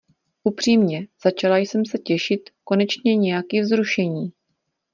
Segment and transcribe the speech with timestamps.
[0.43, 4.31] Upřímně, začala jsem se těšit, konečně nějaký vzrušení.